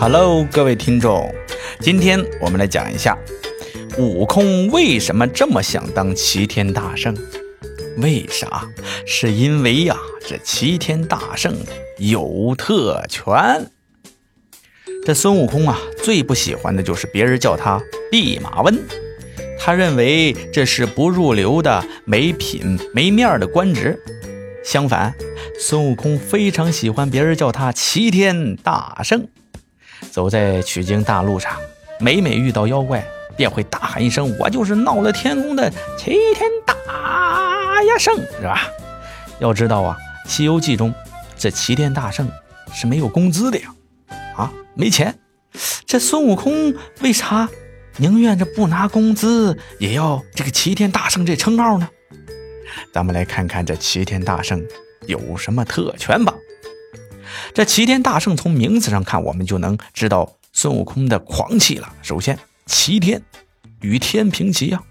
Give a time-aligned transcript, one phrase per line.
[0.00, 1.30] Hello，各位听众，
[1.78, 3.18] 今天我们来讲一下
[3.98, 7.14] 悟空为什么这么想当齐天大圣。
[7.98, 8.66] 为啥？
[9.04, 9.94] 是因为呀，
[10.26, 11.54] 这齐天大圣
[11.98, 13.70] 有特权。
[15.04, 17.78] 这孙悟空啊，最不喜欢的就是别人叫他
[18.10, 18.80] 弼马温，
[19.58, 24.02] 他认为这是不入流的、没品没面的官职。
[24.64, 25.14] 相反，
[25.58, 29.28] 孙悟空非常喜欢别人叫他齐天大圣。
[30.10, 31.52] 走在取经大路上，
[31.98, 33.04] 每每遇到妖怪，
[33.36, 36.74] 便会大喊一声：“我就是闹了天宫的齐天大
[37.84, 38.62] 呀圣，是吧？”
[39.38, 39.96] 要知道啊，
[40.28, 40.92] 《西游记》中
[41.36, 42.28] 这齐天大圣
[42.72, 43.74] 是没有工资的呀，
[44.36, 45.16] 啊，没钱。
[45.86, 47.48] 这孙悟空为啥
[47.96, 51.88] 宁愿这不拿工资，也要这个齐天大圣这称号呢？
[52.92, 54.62] 咱们来看看这齐天大圣
[55.06, 56.34] 有什么特权吧。
[57.52, 61.92] 这齐天大圣从名字上看，我们就能知道孙悟空的狂气了。
[62.02, 63.22] 首先，齐天
[63.80, 64.82] 与天平齐呀。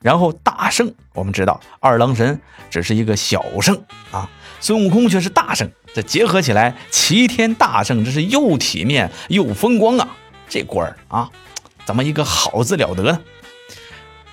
[0.00, 5.70] 然后大圣，我们知道二郎神只是一个小圣啊，孙悟空却是大圣。
[5.94, 10.16] 这结合起来，齐天大圣，这是又体面又风光啊！
[10.48, 11.30] 这官儿啊，
[11.84, 13.20] 怎么一个好字了得呢？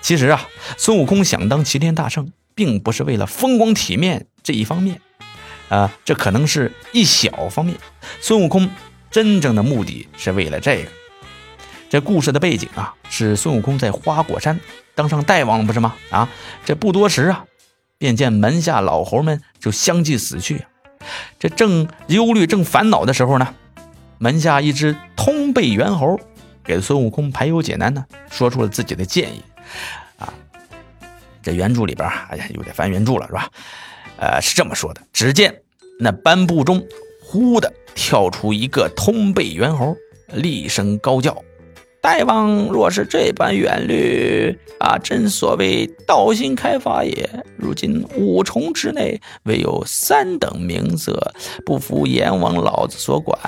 [0.00, 5.00] 其实啊，孙悟空想当齐天大圣，并不是为了风光体面这一方面。
[5.70, 7.74] 啊，这可能是一小方面。
[8.20, 8.68] 孙悟空
[9.10, 10.90] 真正的目的是为了这个。
[11.88, 14.60] 这故事的背景啊，是孙悟空在花果山
[14.94, 15.96] 当上大王了，不是吗？
[16.10, 16.28] 啊，
[16.64, 17.44] 这不多时啊，
[17.98, 20.64] 便见门下老猴们就相继死去。
[21.38, 23.54] 这正忧虑、正烦恼的时候呢，
[24.18, 26.20] 门下一只通背猿猴
[26.62, 29.42] 给孙悟空排忧解难呢，说出了自己的建议。
[30.18, 30.32] 啊，
[31.42, 33.48] 这原著里边，哎呀，有点翻原著了，是吧？
[34.16, 35.00] 呃，是这么说的。
[35.12, 35.59] 只见
[36.02, 36.82] 那斑布中
[37.22, 39.94] 忽的跳出一个通背猿猴，
[40.32, 41.44] 厉声高叫
[42.00, 47.44] ：“大王若是这般远虑啊，真所谓道心开发也。
[47.58, 51.34] 如今五重之内，唯有三等名色，
[51.66, 53.38] 不服阎王老子所管。”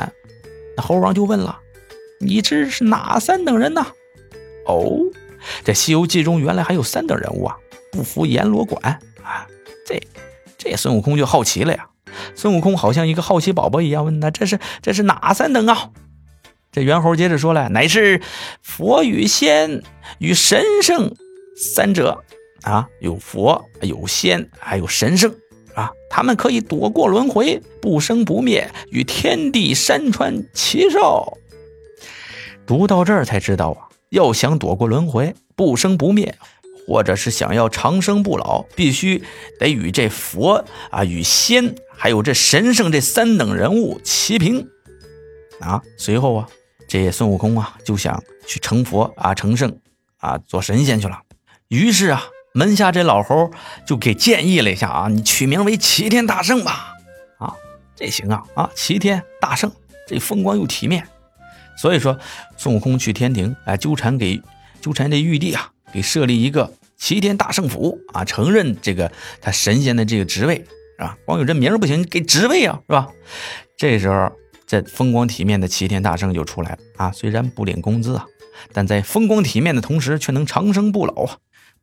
[0.76, 1.58] 那猴王就问了
[2.20, 3.86] ：“你这是哪三等人呢？”
[4.68, 4.98] 哦，
[5.64, 7.56] 这《西游记》中原来还有三等人物啊，
[7.90, 9.46] 不服阎罗管啊，
[9.86, 9.98] 这。
[10.58, 11.88] 这孙悟空就好奇了呀，
[12.34, 15.90] 孙悟空好像一个好奇宝宝一样，问他：“这是这是哪三等啊？”
[16.72, 18.22] 这猿猴接着说了：“乃是
[18.62, 19.82] 佛与仙
[20.18, 21.14] 与神圣
[21.56, 22.24] 三者
[22.62, 25.34] 啊，有佛有仙还有神圣
[25.74, 31.36] 啊，他们可以躲过轮回，不生不灭，与天地山川齐寿。”
[32.64, 36.34] 读到这儿才知道啊，要想躲过轮回，不生不灭。
[36.86, 39.22] 或者是想要长生不老，必须
[39.58, 44.68] 得与这佛啊、与仙还有这神圣这三等人物齐平
[45.60, 45.80] 啊。
[45.96, 46.48] 随后啊，
[46.88, 49.78] 这孙悟空啊就想去成佛啊、成圣
[50.18, 51.20] 啊、做神仙去了。
[51.68, 53.50] 于是啊，门下这老猴
[53.86, 56.92] 就给建议了一下啊，你取名为齐天大圣吧。
[57.38, 57.54] 啊，
[57.96, 59.70] 这行啊啊，齐天大圣，
[60.06, 61.06] 这风光又体面。
[61.78, 62.18] 所以说，
[62.56, 64.42] 孙悟空去天庭啊，纠缠给
[64.80, 65.70] 纠缠这玉帝啊。
[65.92, 70.64] 给设立一个齐天大圣府啊，承认这个他神仙的这个职位
[70.98, 71.16] 是吧？
[71.24, 73.08] 光有这名不行，给职位啊，是吧？
[73.76, 74.30] 这时候，
[74.66, 77.12] 这风光体面的齐天大圣就出来了啊！
[77.12, 78.26] 虽然不领工资啊，
[78.72, 81.38] 但在风光体面的同时，却能长生不老啊！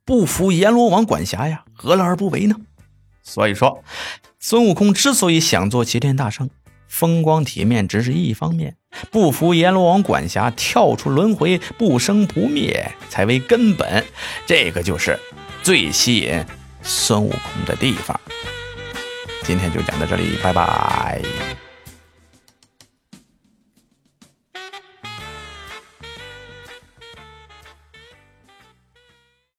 [0.06, 2.56] 不服阎罗王管辖呀，何乐而不为呢？
[3.22, 3.84] 所以说，
[4.40, 6.50] 孙悟空之所以想做齐天大圣。
[6.90, 8.76] 风光体面只是一方面，
[9.12, 14.04] 不服阎罗王管辖，跳出轮回，不生不灭才为根本。
[14.46, 15.18] 这个就是
[15.64, 16.44] 最吸引
[16.82, 18.20] 孙悟空的地方。
[19.44, 21.22] 今天就讲到这里，拜拜。